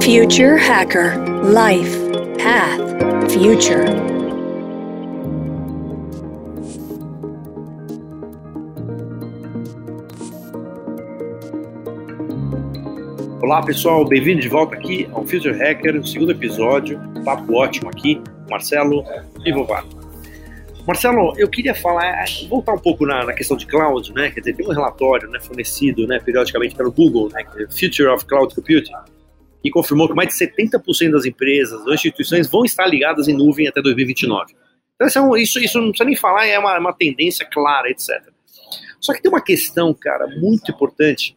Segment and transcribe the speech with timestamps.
[0.00, 1.98] Future Hacker Life
[2.38, 3.84] Path Future.
[13.42, 18.20] Olá pessoal, bem-vindo de volta aqui ao Future Hacker, o segundo episódio, papo ótimo aqui,
[18.50, 19.04] Marcelo
[19.38, 20.04] Livovato.
[20.86, 24.30] Marcelo, eu queria falar, voltar um pouco na, na, questão de cloud, né?
[24.30, 28.26] Quer dizer, tem um relatório né, fornecido né, periodicamente pelo Google, né, é Future of
[28.26, 28.92] Cloud Computing,
[29.64, 33.66] que confirmou que mais de 70% das empresas ou instituições vão estar ligadas em nuvem
[33.66, 34.54] até 2029.
[34.94, 38.22] Então, é isso, isso não precisa nem falar, é uma, uma tendência clara, etc.
[39.00, 41.34] Só que tem uma questão, cara, muito importante,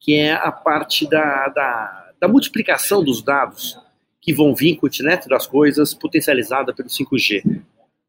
[0.00, 3.78] que é a parte da, da, da multiplicação dos dados
[4.20, 7.62] que vão vir com o internet das coisas potencializada pelo 5G.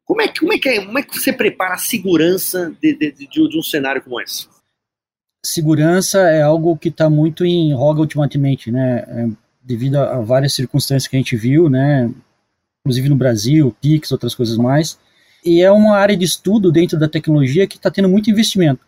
[0.04, 3.12] Como é, como é, que, é, como é que você prepara a segurança de, de,
[3.12, 4.48] de, de um cenário como esse?
[5.44, 9.04] Segurança é algo que está muito em roga ultimamente, né?
[9.08, 9.28] É,
[9.62, 12.10] devido a, várias circunstâncias que a gente viu, né?
[12.84, 14.98] Inclusive no Brasil, PIX, outras coisas mais.
[15.44, 18.84] E é uma área de estudo dentro da tecnologia que está tendo muito investimento.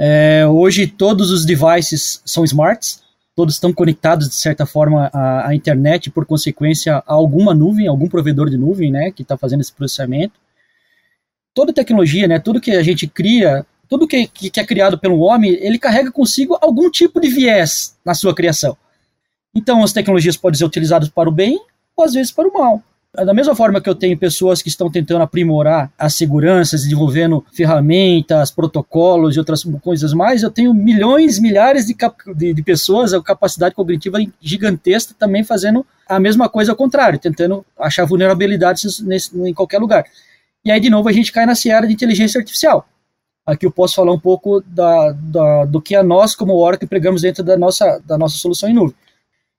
[0.00, 3.02] É, hoje todos os devices são smarts,
[3.34, 8.08] todos estão conectados de certa forma à, à, internet, por consequência a alguma nuvem, algum
[8.08, 10.34] provedor de nuvem, né, que está fazendo esse processamento.
[11.54, 15.52] Toda tecnologia, né, tudo que a gente cria tudo que, que, é criado pelo homem,
[15.60, 18.76] ele carrega consigo algum tipo de viés na sua criação.
[19.54, 21.58] Então, as tecnologias podem ser utilizadas para o bem
[21.96, 22.82] ou às vezes para o mal.
[23.14, 28.50] Da mesma forma que eu tenho pessoas que estão tentando aprimorar as seguranças, desenvolvendo ferramentas,
[28.50, 31.96] protocolos e outras coisas mais, eu tenho milhões, milhares de,
[32.36, 37.64] de, de pessoas, a capacidade cognitiva gigantesca também fazendo a mesma coisa ao contrário, tentando
[37.78, 40.04] achar vulnerabilidades nesse, em qualquer lugar.
[40.64, 42.86] E aí, de novo, a gente cai na seara de inteligência artificial
[43.48, 47.22] aqui eu posso falar um pouco da, da, do que a nós, como Oracle, pregamos
[47.22, 48.94] dentro da nossa, da nossa solução em nuvem.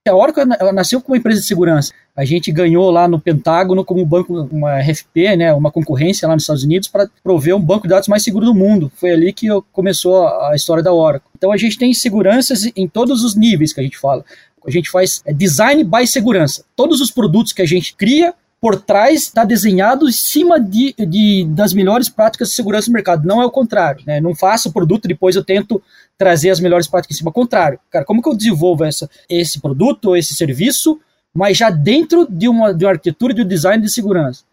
[0.08, 1.92] A Oracle nasceu como uma empresa de segurança.
[2.16, 6.44] A gente ganhou lá no Pentágono como banco, uma RFP, né, uma concorrência lá nos
[6.44, 8.90] Estados Unidos para prover um banco de dados mais seguro do mundo.
[8.94, 11.28] Foi ali que começou a história da Oracle.
[11.36, 14.24] Então a gente tem seguranças em todos os níveis que a gente fala.
[14.66, 16.64] A gente faz é, design by segurança.
[16.74, 21.46] Todos os produtos que a gente cria por trás está desenhado em cima de, de,
[21.48, 23.26] das melhores práticas de segurança do mercado.
[23.26, 24.02] Não é o contrário.
[24.06, 24.20] Né?
[24.20, 25.82] Não faço o produto depois eu tento
[26.18, 27.30] trazer as melhores práticas em cima.
[27.30, 27.80] Ao contrário.
[27.90, 31.00] Cara, como que eu desenvolvo essa, esse produto ou esse serviço,
[31.32, 34.44] mas já dentro de uma, de uma arquitetura de um design de segurança?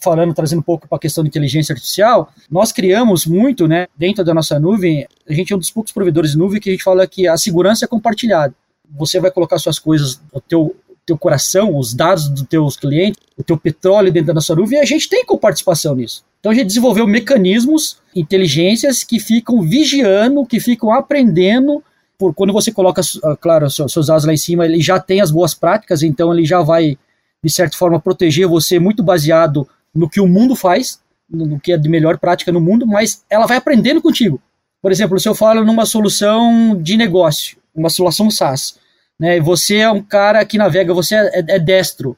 [0.00, 4.22] Falando, trazendo um pouco para a questão de inteligência artificial, nós criamos muito, né, dentro
[4.22, 6.84] da nossa nuvem, a gente é um dos poucos provedores de nuvem que a gente
[6.84, 8.54] fala que a segurança é compartilhada.
[8.96, 10.76] Você vai colocar suas coisas, o teu
[11.08, 14.82] teu coração, os dados dos teus clientes, o teu petróleo dentro da nossa nuvem, e
[14.82, 16.22] a gente tem participação nisso.
[16.38, 21.82] Então a gente desenvolveu mecanismos, inteligências que ficam vigiando, que ficam aprendendo.
[22.18, 25.20] Por, quando você coloca, ah, claro, seus, seus dados lá em cima, ele já tem
[25.20, 26.98] as boas práticas, então ele já vai,
[27.42, 31.78] de certa forma, proteger você muito baseado no que o mundo faz, no que é
[31.78, 34.40] de melhor prática no mundo, mas ela vai aprendendo contigo.
[34.82, 38.78] Por exemplo, se eu falo numa solução de negócio, uma solução SaaS,
[39.18, 39.40] né?
[39.40, 42.16] Você é um cara que navega, você é, é destro.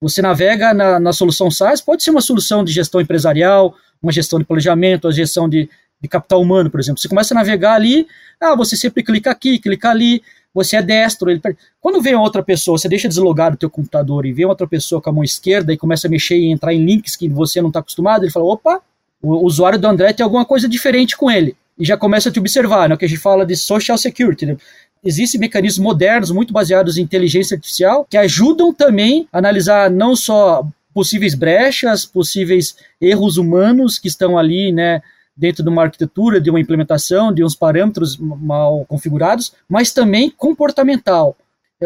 [0.00, 4.38] Você navega na, na, solução SaaS, pode ser uma solução de gestão empresarial, uma gestão
[4.38, 5.68] de planejamento, a gestão de,
[6.00, 7.00] de capital humano, por exemplo.
[7.00, 8.06] Você começa a navegar ali,
[8.40, 10.22] ah, você sempre clica aqui, clica ali,
[10.54, 11.30] você é destro.
[11.30, 11.40] Ele...
[11.80, 15.10] Quando vem outra pessoa, você deixa deslogado o teu computador e vem outra pessoa com
[15.10, 17.80] a mão esquerda e começa a mexer e entrar em links que você não está
[17.80, 18.80] acostumado, ele fala, opa,
[19.22, 21.54] o usuário do André tem alguma coisa diferente com ele.
[21.78, 24.46] E já começa a te observar, né, que a gente fala de social security.
[24.46, 24.56] Né?
[25.04, 30.66] Existem mecanismos modernos, muito baseados em inteligência artificial, que ajudam também a analisar não só
[30.92, 35.00] possíveis brechas, possíveis erros humanos que estão ali, né,
[35.36, 41.36] dentro de uma arquitetura, de uma implementação, de uns parâmetros mal configurados, mas também comportamental.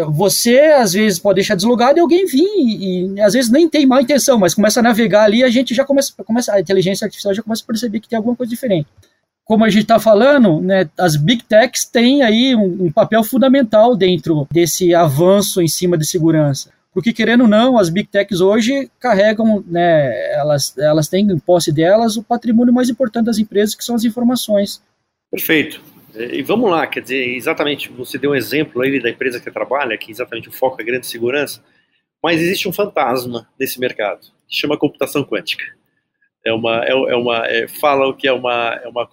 [0.08, 3.86] Você, às vezes, pode deixar deslogado e alguém vir, e, e, às vezes nem tem
[3.86, 7.32] má intenção, mas começa a navegar ali a gente já começa, começa, a inteligência artificial
[7.32, 8.88] já começa a perceber que tem alguma coisa diferente
[9.44, 13.94] como a gente está falando, né, as big techs têm aí um, um, papel fundamental
[13.94, 16.72] dentro desse avanço em cima de segurança.
[16.94, 21.72] Porque, querendo ou não, as big techs hoje carregam, né, elas, elas têm em posse
[21.72, 24.80] delas o patrimônio mais importante das empresas, que são as informações.
[25.30, 25.82] Perfeito.
[26.14, 29.98] E vamos lá, quer dizer, exatamente, você deu um exemplo aí da empresa que trabalha,
[29.98, 31.60] que exatamente o foco é grande segurança,
[32.22, 35.64] mas existe um fantasma nesse mercado, que chama computação quântica
[36.44, 39.08] é uma, é, é uma é, falam que é uma, é uma,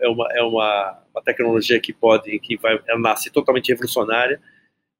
[0.00, 4.40] é uma, é uma, uma tecnologia que pode, que vai, nasce totalmente revolucionária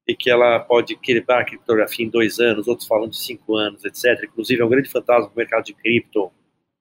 [0.07, 3.83] e que ela pode quebrar a criptografia em dois anos, outros falam de cinco anos,
[3.83, 4.23] etc.
[4.23, 6.31] Inclusive é um grande fantasma no mercado de cripto,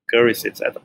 [0.09, 0.77] currency, etc.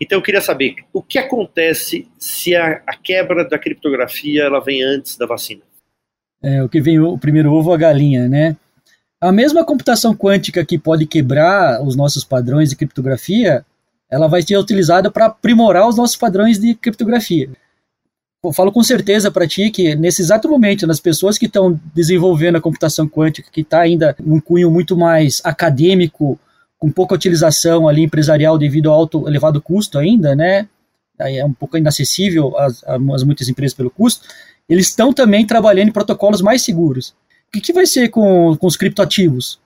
[0.00, 4.82] Então eu queria saber o que acontece se a, a quebra da criptografia ela vem
[4.82, 5.62] antes da vacina.
[6.42, 8.56] É, o que vem o primeiro ovo a galinha, né?
[9.24, 13.64] A mesma computação quântica que pode quebrar os nossos padrões de criptografia,
[14.10, 17.48] ela vai ser utilizada para aprimorar os nossos padrões de criptografia.
[18.44, 22.56] Eu falo com certeza para ti que nesse exato momento, nas pessoas que estão desenvolvendo
[22.56, 26.38] a computação quântica, que está ainda num cunho muito mais acadêmico,
[26.78, 30.68] com pouca utilização ali empresarial devido ao alto elevado custo ainda, né?
[31.18, 34.28] É um pouco inacessível às, às muitas empresas pelo custo.
[34.68, 37.14] Eles estão também trabalhando em protocolos mais seguros.
[37.54, 39.62] Que, que vai ser com, com os criptoativos?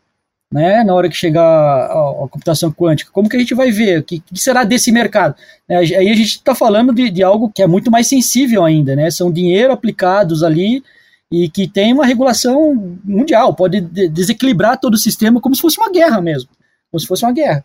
[0.50, 3.98] Né, na hora que chegar a, a, computação quântica, como que a gente vai ver?
[3.98, 5.34] O que, que será desse mercado?
[5.68, 8.96] É, aí a gente está falando de, de, algo que é muito mais sensível ainda,
[8.96, 9.10] né?
[9.10, 10.82] São dinheiro aplicados ali
[11.30, 15.78] e que tem uma regulação mundial, pode de, desequilibrar todo o sistema como se fosse
[15.78, 16.48] uma guerra mesmo
[16.90, 17.64] como se fosse uma guerra.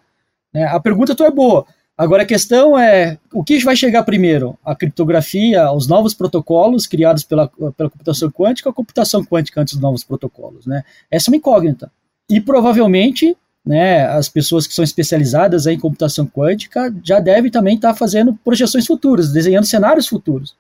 [0.54, 0.66] Né?
[0.66, 1.66] A pergunta tua é boa.
[1.98, 4.58] Agora a questão é o que vai chegar primeiro?
[4.66, 9.76] A criptografia, os novos protocolos criados pela, pela computação quântica ou a computação quântica antes
[9.76, 10.66] dos novos protocolos?
[10.66, 10.84] Né?
[11.12, 11.92] Essa é uma incógnita.
[12.28, 17.94] E provavelmente né, as pessoas que são especializadas em computação quântica já devem também estar
[17.94, 20.56] fazendo projeções futuras, desenhando cenários futuros.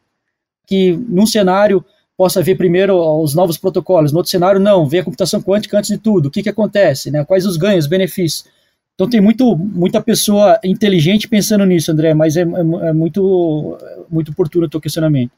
[0.67, 1.83] Que num cenário
[2.15, 5.89] possa ver primeiro os novos protocolos, no outro cenário não, ver a computação quântica antes
[5.89, 7.25] de tudo, o que, que acontece, né?
[7.25, 8.45] quais os ganhos, os benefícios.
[8.93, 13.77] Então tem muito, muita pessoa inteligente pensando nisso, André, mas é, é, é muito,
[14.09, 15.31] muito oportuno o teu questionamento.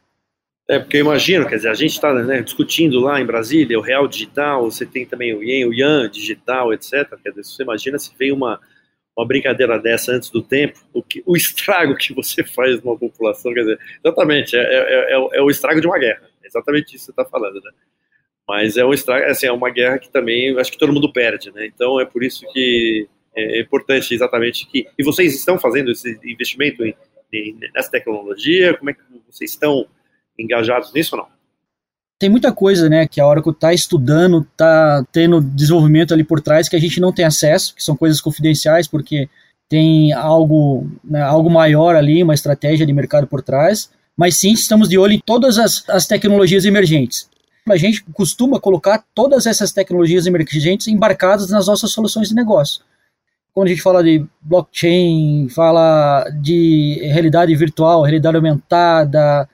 [0.67, 3.83] É, porque eu imagino, quer dizer, a gente está né, discutindo lá em Brasília o
[3.83, 7.07] real digital, você tem também o yen, o digital, etc.
[7.21, 8.59] Quer dizer, você imagina se vem uma,
[9.15, 13.53] uma brincadeira dessa antes do tempo, o, que, o estrago que você faz numa população,
[13.53, 16.99] quer dizer, exatamente, é, é, é, é o estrago de uma guerra exatamente isso que
[17.05, 17.71] você está falando, né?
[18.47, 21.51] Mas é um estrago, assim, é uma guerra que também acho que todo mundo perde,
[21.51, 21.65] né?
[21.65, 26.83] Então é por isso que é importante exatamente que e vocês estão fazendo esse investimento
[26.83, 26.95] em,
[27.33, 28.75] em, nessa tecnologia?
[28.77, 29.85] Como é que vocês estão
[30.37, 31.35] engajados nisso ou não?
[32.17, 36.69] Tem muita coisa, né, que a Oracle está estudando, está tendo desenvolvimento ali por trás
[36.69, 39.27] que a gente não tem acesso, que são coisas confidenciais, porque
[39.67, 44.87] tem algo, né, algo maior ali, uma estratégia de mercado por trás mas sim estamos
[44.87, 47.29] de olho em todas as, as tecnologias emergentes.
[47.67, 52.83] A gente costuma colocar todas essas tecnologias emergentes embarcadas nas nossas soluções de negócio.
[53.55, 59.47] Quando a gente fala de blockchain, fala de realidade virtual, realidade aumentada,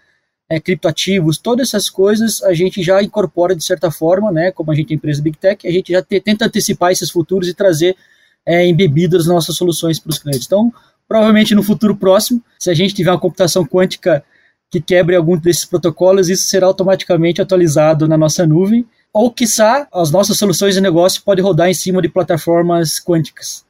[0.49, 4.51] é, criptoativos, todas essas coisas a gente já incorpora de certa forma, né?
[4.51, 7.47] Como a gente é empresa Big Tech, a gente já te, tenta antecipar esses futuros
[7.47, 7.95] e trazer
[8.43, 10.47] é, embebidas nossas soluções para os clientes.
[10.47, 10.73] Então,
[11.07, 14.23] provavelmente no futuro próximo, se a gente tiver uma computação quântica
[14.71, 18.83] que quebre algum desses protocolos, isso será automaticamente atualizado na nossa nuvem,
[19.13, 23.69] ou quiçá as nossas soluções de negócio podem rodar em cima de plataformas quânticas.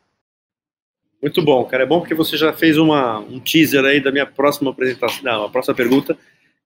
[1.22, 1.84] Muito bom, cara.
[1.84, 5.46] É bom porque você já fez uma, um teaser aí da minha próxima apresentação, não,
[5.46, 6.18] a próxima pergunta,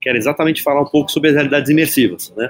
[0.02, 2.50] que era exatamente falar um pouco sobre as realidades imersivas, né?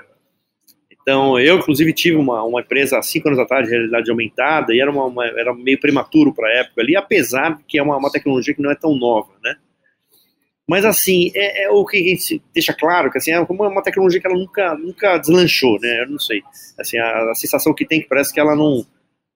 [0.92, 4.82] Então, eu, inclusive, tive uma, uma empresa há cinco anos atrás de realidade aumentada e
[4.82, 7.98] era, uma, uma era meio prematuro para a época ali, apesar de que é uma,
[7.98, 9.56] uma tecnologia que não é tão nova, né?
[10.68, 13.84] Mas assim, é, é, o que a gente deixa claro que assim, é uma, uma
[13.84, 16.02] tecnologia que ela nunca, nunca deslanchou, né?
[16.02, 16.42] Eu não sei.
[16.80, 18.84] Assim, a, a sensação que tem é que parece que ela não,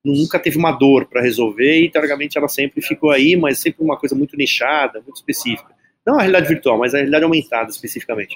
[0.03, 3.97] nunca teve uma dor para resolver e teoricamente ela sempre ficou aí, mas sempre uma
[3.97, 5.73] coisa muito nichada, muito específica.
[6.05, 8.35] Não a realidade virtual, mas a realidade aumentada especificamente.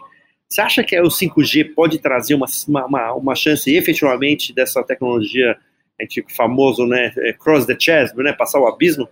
[0.49, 5.57] Você acha que o 5G pode trazer uma, uma, uma chance efetivamente dessa tecnologia,
[5.99, 9.07] é tipo famoso, né, é, cross the chasm, né, passar o abismo?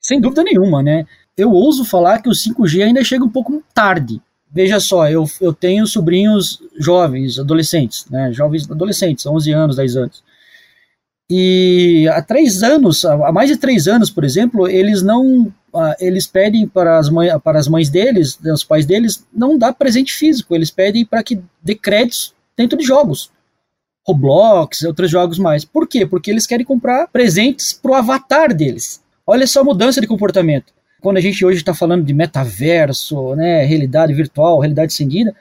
[0.00, 1.06] Sem dúvida nenhuma, né?
[1.40, 4.20] eu ouso falar que o 5G ainda chega um pouco tarde.
[4.52, 8.32] Veja só, eu, eu tenho sobrinhos jovens, adolescentes, né?
[8.32, 10.24] Jovens adolescentes, 11 anos, 10 anos.
[11.30, 15.52] E há três anos, há mais de três anos, por exemplo, eles não,
[16.00, 20.12] eles pedem para as, mães, para as mães deles, os pais deles, não dá presente
[20.12, 23.30] físico, eles pedem para que dê créditos dentro de jogos.
[24.04, 25.64] Roblox, outros jogos mais.
[25.64, 26.04] Por quê?
[26.04, 29.00] Porque eles querem comprar presentes para o avatar deles.
[29.24, 33.64] Olha só a mudança de comportamento quando a gente hoje está falando de metaverso, né,
[33.64, 35.34] realidade virtual, realidade estendida,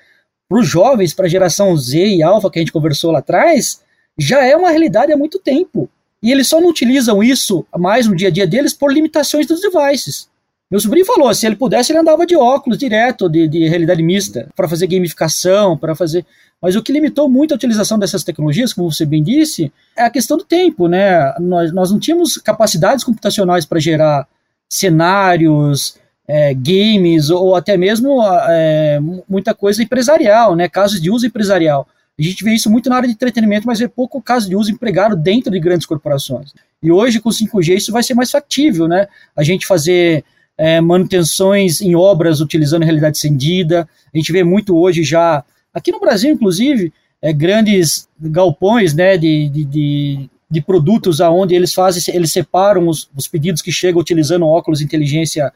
[0.47, 3.81] para os jovens, para a geração Z e Alpha que a gente conversou lá atrás,
[4.19, 5.89] já é uma realidade há muito tempo.
[6.21, 9.61] E eles só não utilizam isso mais no dia a dia deles por limitações dos
[9.61, 10.27] devices.
[10.69, 14.49] Meu sobrinho falou, se ele pudesse, ele andava de óculos direto, de, de realidade mista,
[14.55, 16.25] para fazer gamificação, para fazer.
[16.61, 20.09] Mas o que limitou muito a utilização dessas tecnologias, como você bem disse, é a
[20.09, 21.33] questão do tempo, né?
[21.39, 24.27] Nós, nós não tínhamos capacidades computacionais para gerar
[24.69, 25.97] cenários,
[26.27, 31.87] é, games ou até mesmo é, muita coisa empresarial, né, casos de uso empresarial.
[32.19, 34.71] A gente vê isso muito na área de entretenimento, mas é pouco caso de uso
[34.71, 36.53] empregado dentro de grandes corporações.
[36.83, 39.07] E hoje, com 5G, isso vai ser mais factível, né?
[39.35, 40.23] A gente fazer
[40.57, 43.87] é, manutenções em obras utilizando realidade estendida.
[44.13, 49.47] A gente vê muito hoje já, aqui no Brasil, inclusive, é, grandes galpões né, de,
[49.47, 54.45] de, de, de, produtos aonde eles fazem, eles separam os, os pedidos que chegam utilizando
[54.45, 55.51] óculos de inteligência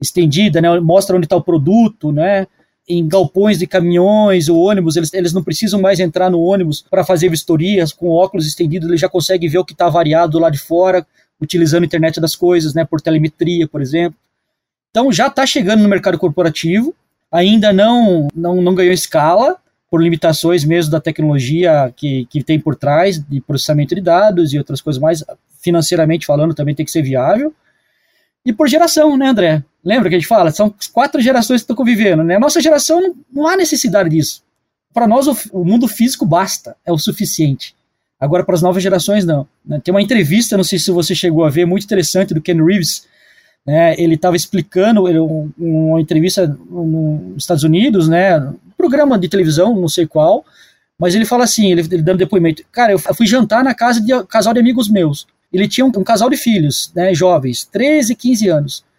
[0.00, 2.46] estendida, né, mostra onde está o produto, né,
[2.90, 7.04] em galpões de caminhões ou ônibus, eles, eles não precisam mais entrar no ônibus para
[7.04, 10.58] fazer vistorias, com óculos estendidos, ele já consegue ver o que está variado lá de
[10.58, 11.06] fora,
[11.40, 14.18] utilizando a internet das coisas, né, por telemetria, por exemplo.
[14.90, 16.94] Então já está chegando no mercado corporativo,
[17.30, 19.56] ainda não, não, não ganhou escala,
[19.90, 24.58] por limitações mesmo da tecnologia que, que tem por trás, de processamento de dados e
[24.58, 25.24] outras coisas mais,
[25.60, 27.52] financeiramente falando, também tem que ser viável.
[28.46, 29.64] E por geração, né, André?
[29.84, 30.50] Lembra que a gente fala?
[30.50, 32.38] São quatro gerações que estão convivendo, né?
[32.38, 34.42] Nossa geração não, há necessidade disso.
[34.92, 37.74] Para nós, o, o, mundo físico basta, é o suficiente.
[38.18, 39.46] Agora, para as novas gerações, não.
[39.64, 39.80] Né?
[39.82, 43.06] Tem uma entrevista, não sei se você chegou a ver, muito interessante do Ken Reeves,
[43.66, 49.28] né, ele estava explicando ele, um, uma entrevista nos Estados Unidos, né, um programa de
[49.28, 50.44] televisão, não sei qual,
[50.98, 54.14] mas ele fala assim, ele, ele dando depoimento, cara, eu fui jantar na casa de
[54.14, 58.12] um casal de amigos meus, ele tinha um, um casal de filhos, né, jovens, 13
[58.12, 58.89] e 15 anos.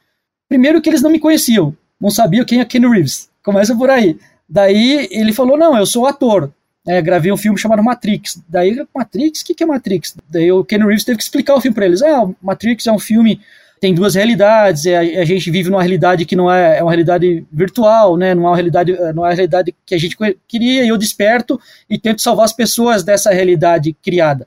[0.52, 4.20] Primeiro que eles não me conheciam, não sabiam quem é Ken Reeves, começa por aí.
[4.50, 6.52] Daí ele falou, não, eu sou ator,
[6.86, 8.44] é, gravei um filme chamado Matrix.
[8.50, 9.40] Daí, Matrix?
[9.40, 10.14] O que, que é Matrix?
[10.30, 12.02] Daí o Ken Reeves teve que explicar o filme para eles.
[12.04, 13.40] Ah, Matrix é um filme
[13.80, 17.46] tem duas realidades, é, a gente vive numa realidade que não é, é uma realidade
[17.50, 20.18] virtual, né, não é uma realidade, não é uma realidade que a gente
[20.50, 21.58] queria, e eu desperto
[21.90, 24.46] e tento salvar as pessoas dessa realidade criada.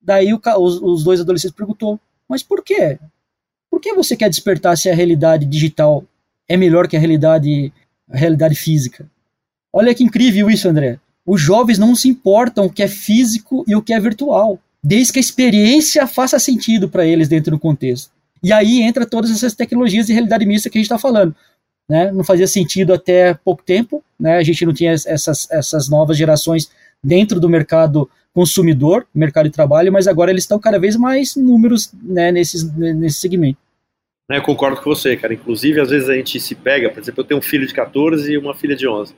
[0.00, 2.98] Daí o, os, os dois adolescentes perguntou, mas por quê?
[3.72, 6.04] Por que você quer despertar se a realidade digital
[6.46, 7.72] é melhor que a realidade,
[8.06, 9.10] a realidade física?
[9.72, 11.00] Olha que incrível isso, André.
[11.24, 15.14] Os jovens não se importam o que é físico e o que é virtual, desde
[15.14, 18.10] que a experiência faça sentido para eles dentro do contexto.
[18.42, 21.34] E aí entra todas essas tecnologias de realidade mista que a gente está falando.
[21.88, 22.12] Né?
[22.12, 24.36] Não fazia sentido até pouco tempo, né?
[24.36, 26.70] a gente não tinha essas, essas novas gerações
[27.02, 31.92] dentro do mercado consumidor, mercado de trabalho, mas agora eles estão cada vez mais números
[32.02, 33.58] né, nesses, nesse segmento.
[34.30, 35.34] Eu concordo com você, cara.
[35.34, 38.32] Inclusive, às vezes a gente se pega, por exemplo, eu tenho um filho de 14
[38.32, 39.14] e uma filha de 11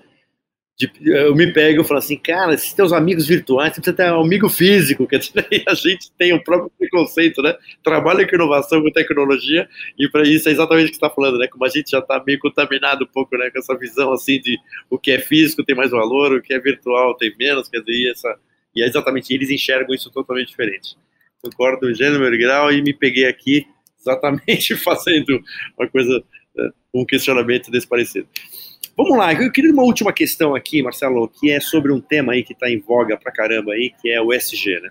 [0.76, 3.96] de, eu me pego e falo assim, cara, se tem os amigos virtuais, você precisa
[3.96, 7.54] ter um amigo físico, quer dizer, a gente tem o próprio preconceito, né?
[7.82, 9.68] Trabalha com inovação, com tecnologia,
[9.98, 11.46] e para isso é exatamente o que você está falando, né?
[11.46, 13.50] Como a gente já está meio contaminado um pouco, né?
[13.50, 14.58] Com essa visão assim de
[14.90, 18.10] o que é físico tem mais valor, o que é virtual tem menos, quer dizer,
[18.10, 18.36] essa,
[18.74, 20.96] e é exatamente, eles enxergam isso totalmente diferente.
[21.42, 23.66] Concordo gênero, grau, e me peguei aqui
[24.00, 25.42] exatamente fazendo
[25.78, 26.22] uma coisa,
[26.54, 28.28] né, um questionamento desse parecido.
[28.96, 32.44] Vamos lá, eu queria uma última questão aqui, Marcelo, que é sobre um tema aí
[32.44, 34.90] que está em voga pra caramba aí, que é o SG, né?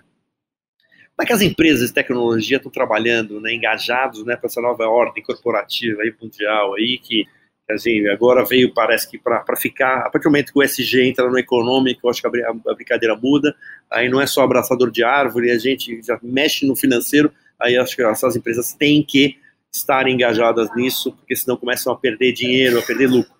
[1.16, 4.86] Como é que as empresas de tecnologia estão trabalhando, né, engajados, né, para essa nova
[4.88, 7.24] ordem corporativa aí, mundial aí, que
[7.70, 11.28] assim, agora veio, parece que para ficar, a partir do momento que o SG entra
[11.28, 13.54] no econômico, eu acho que a, a brincadeira muda,
[13.90, 17.96] aí não é só abraçador de árvore, a gente já mexe no financeiro, aí acho
[17.96, 19.38] que essas empresas têm que
[19.72, 23.34] estar engajadas nisso, porque senão começam a perder dinheiro, a perder lucro.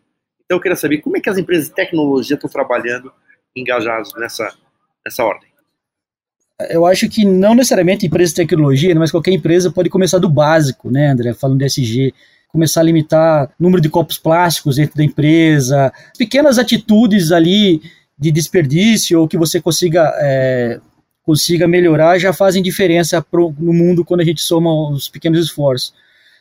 [0.45, 3.13] Então eu queria saber como é que as empresas de tecnologia estão trabalhando
[3.55, 4.53] engajados nessa,
[5.05, 5.49] nessa ordem.
[6.71, 10.91] Eu acho que não necessariamente empresas de tecnologia, mas qualquer empresa pode começar do básico,
[10.91, 11.35] né, André?
[11.35, 12.15] Falando de SG,
[12.55, 17.83] começar a limitar o número de copos plásticos dentro da empresa, pequenas atitudes ali
[18.17, 20.79] de desperdício ou que você consiga é,
[21.25, 25.93] consiga melhorar já fazem diferença pro, no mundo quando a gente soma os pequenos esforços.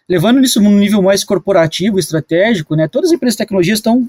[0.07, 4.07] Levando isso num nível mais corporativo, estratégico, né, todas as empresas de tecnologia estão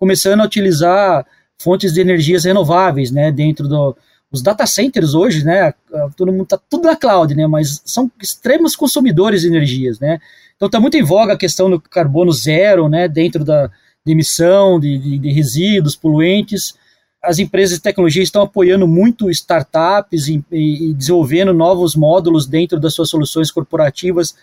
[0.00, 1.24] começando a utilizar
[1.62, 3.96] fontes de energias renováveis, né, dentro do,
[4.30, 5.72] os data centers hoje, né,
[6.16, 10.18] todo mundo tá tudo na cloud, né, mas são extremos consumidores de energias, né.
[10.56, 13.70] Então está muito em voga a questão do carbono zero, né, dentro da
[14.06, 16.74] de emissão de, de, de resíduos poluentes.
[17.20, 22.78] As empresas de tecnologia estão apoiando muito startups e, e, e desenvolvendo novos módulos dentro
[22.78, 24.36] das suas soluções corporativas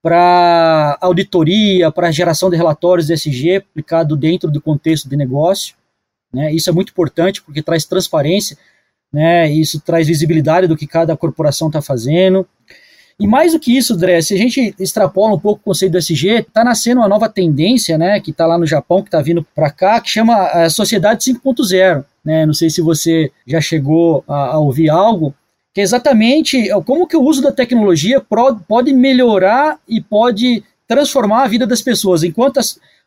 [0.00, 5.74] para auditoria, para geração de relatórios de SG aplicado dentro do contexto de negócio.
[6.32, 6.54] Né?
[6.54, 8.56] Isso é muito importante porque traz transparência,
[9.12, 9.50] né?
[9.50, 12.46] isso traz visibilidade do que cada corporação está fazendo.
[13.20, 15.98] E mais do que isso, André, se a gente extrapola um pouco o conceito do
[15.98, 19.44] SG, está nascendo uma nova tendência, né, que está lá no Japão, que está vindo
[19.54, 22.04] para cá, que chama a eh, Sociedade 5.0.
[22.24, 22.46] Né?
[22.46, 25.34] Não sei se você já chegou a, a ouvir algo,
[25.74, 28.24] que é exatamente como que o uso da tecnologia
[28.68, 32.22] pode melhorar e pode transformar a vida das pessoas.
[32.22, 32.60] Enquanto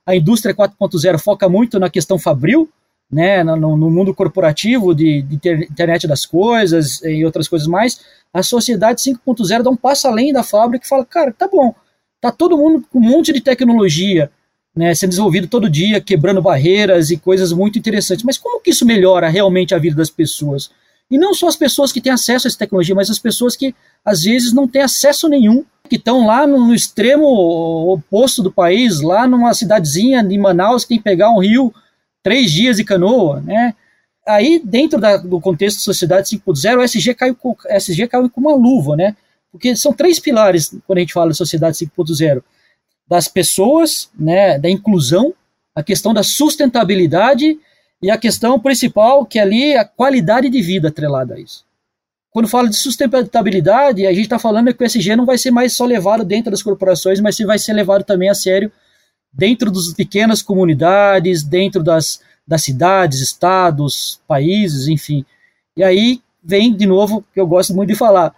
[0.06, 2.70] a indústria 4.0 foca muito na questão fabril,
[3.12, 8.00] né, no, no mundo corporativo de, de, internet das coisas e outras coisas mais,
[8.34, 11.76] a sociedade 5.0 dá um passo além da fábrica e fala, cara, tá bom,
[12.22, 14.32] tá todo mundo com um monte de tecnologia,
[14.74, 18.24] né, sendo desenvolvido todo dia, quebrando barreiras e coisas muito interessantes.
[18.24, 20.72] Mas como que isso melhora realmente a vida das pessoas?
[21.10, 23.76] E não só as pessoas que têm acesso a essa tecnologia, mas as pessoas que
[24.06, 27.26] às vezes não têm acesso nenhum, que estão lá no, no extremo
[27.92, 31.74] oposto do país, lá numa cidadezinha de Manaus, que tem que pegar um rio
[32.24, 33.76] três dias de canoa, né?
[34.28, 38.42] Aí, dentro da, do contexto da sociedade 5.0, o SG caiu, com, SG caiu com
[38.42, 39.16] uma luva, né?
[39.52, 42.44] Porque são três pilares quando a gente fala de sociedade 5.0
[43.08, 45.34] das pessoas, né, da inclusão,
[45.76, 47.60] a questão da sustentabilidade
[48.02, 51.66] e a questão principal, que é ali a qualidade de vida atrelada a isso.
[52.32, 55.74] Quando fala de sustentabilidade, a gente está falando que o SG não vai ser mais
[55.74, 58.72] só levado dentro das corporações, mas vai ser levado também a sério
[59.34, 65.26] dentro das pequenas comunidades, dentro das, das cidades, estados, países, enfim.
[65.76, 68.34] E aí vem, de novo, que eu gosto muito de falar,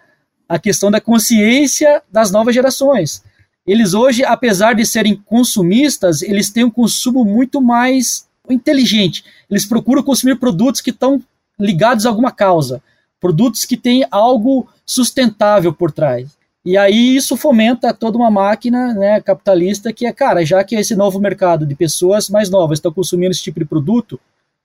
[0.48, 3.22] a questão da consciência das novas gerações
[3.66, 9.24] eles hoje, apesar de serem consumistas, eles têm um consumo muito mais inteligente.
[9.50, 11.22] Eles procuram consumir produtos que estão
[11.58, 12.82] ligados a alguma causa,
[13.18, 16.28] produtos que têm algo sustentável por trás.
[16.64, 20.96] E aí isso fomenta toda uma máquina né, capitalista que é, cara, já que esse
[20.96, 24.18] novo mercado de pessoas mais novas estão consumindo esse tipo de produto,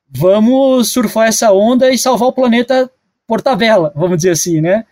[0.10, 2.90] vamos surfar essa onda e salvar o planeta
[3.28, 4.86] por tabela, vamos dizer assim, né?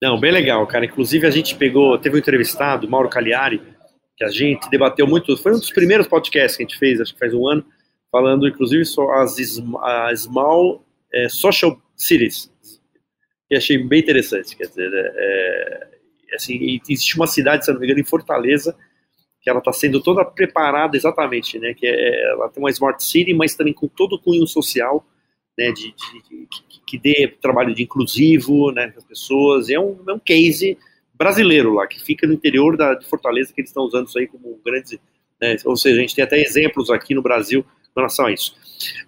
[0.00, 0.84] Não, bem legal, cara.
[0.84, 3.62] Inclusive a gente pegou, teve um entrevistado, Mauro Cagliari,
[4.16, 7.14] que a gente debateu muito, foi um dos primeiros podcasts que a gente fez, acho
[7.14, 7.64] que faz um ano,
[8.12, 12.52] falando inclusive sobre as, small é, social cities,
[13.48, 15.93] que achei bem interessante, quer dizer, é, é
[16.34, 18.76] assim, existe uma cidade, se não me engano, em Fortaleza,
[19.40, 23.34] que ela está sendo toda preparada exatamente, né, que é, ela tem uma smart city,
[23.34, 25.06] mas também com todo o cunho social,
[25.56, 26.48] né, de, de, de
[26.86, 29.68] que dê trabalho de inclusivo né, as pessoas.
[29.70, 30.78] É um, é um case
[31.14, 34.26] brasileiro lá, que fica no interior da, de Fortaleza, que eles estão usando isso aí
[34.26, 35.00] como grande.
[35.40, 38.56] Né, ou seja, a gente tem até exemplos aqui no Brasil com relação a isso.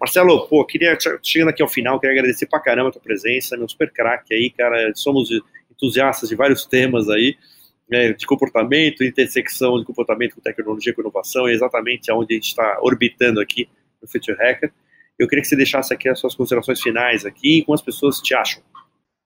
[0.01, 3.69] Marcelo, pô, queria, chegando aqui ao final, queria agradecer pra caramba a tua presença, meu
[3.69, 5.29] super craque aí, cara, somos
[5.77, 7.37] entusiastas de vários temas aí,
[7.89, 12.49] né, de comportamento, intersecção de comportamento com tecnologia, com inovação, é exatamente aonde a gente
[12.49, 13.69] está orbitando aqui
[14.03, 14.73] no Future Hacker.
[15.19, 18.35] Eu queria que você deixasse aqui as suas considerações finais aqui, como as pessoas te
[18.35, 18.61] acham.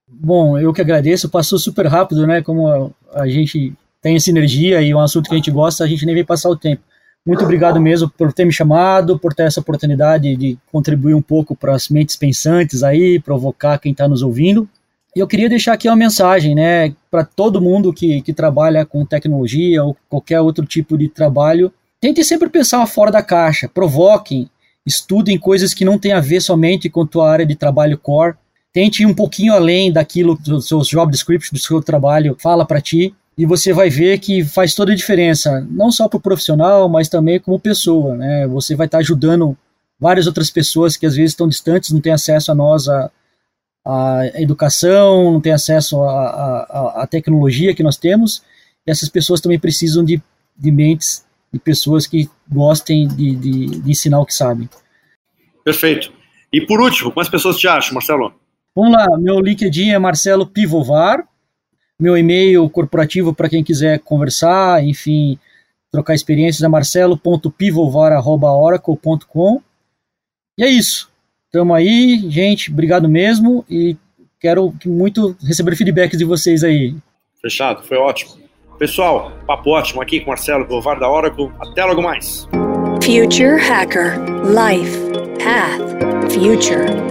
[0.07, 2.43] Bom, eu que agradeço, passou super rápido, né?
[2.43, 6.05] Como a, gente tem essa energia e um assunto que a gente gosta, a gente
[6.05, 6.83] nem vem passar o tempo.
[7.25, 11.55] Muito obrigado mesmo por ter me chamado, por ter essa oportunidade de contribuir um pouco
[11.55, 14.69] para as mentes pensantes aí, provocar quem está nos ouvindo.
[15.15, 19.83] Eu queria deixar aqui uma mensagem, né, para todo mundo que, que trabalha com tecnologia
[19.83, 21.73] ou qualquer outro tipo de trabalho.
[22.01, 24.49] Tente sempre pensar fora da caixa, provoquem,
[24.87, 28.37] estudem coisas que não têm a ver somente com a tua área de trabalho core.
[28.73, 32.65] Tente ir um pouquinho além daquilo que os seus job descriptions do seu trabalho fala
[32.65, 36.21] para ti e você vai ver que faz toda a diferença, não só para o
[36.21, 38.15] profissional, mas também como pessoa.
[38.15, 38.47] Né?
[38.47, 39.57] Você vai estar tá ajudando
[39.99, 43.11] várias outras pessoas que às vezes estão distantes, não têm acesso a nós, a,
[43.91, 48.43] a educação, não têm acesso à tecnologia que nós temos,
[48.87, 50.23] e essas pessoas também precisam de,
[50.57, 54.69] de mentes de pessoas que gostem de, de, de ensinar o que sabem.
[55.65, 56.13] Perfeito.
[56.53, 58.33] E por último, quantas pessoas te acham, Marcelo?
[58.75, 61.27] Vamos lá, meu LinkedIn é Marcelo Pivovar,
[61.99, 65.37] meu e-mail corporativo para quem quiser conversar, enfim,
[65.91, 69.61] trocar experiências é marcelo.pivovar.oracle.com.
[70.57, 71.10] E é isso.
[71.53, 73.97] Tamo aí, gente, obrigado mesmo e
[74.39, 76.95] quero muito receber feedbacks de vocês aí.
[77.43, 78.33] Fechado, foi ótimo.
[78.79, 81.51] Pessoal, papo ótimo aqui com Marcelo Govar da Oracle.
[81.61, 82.49] Até logo mais.
[83.03, 84.99] Future Hacker Life
[85.43, 87.10] Path Future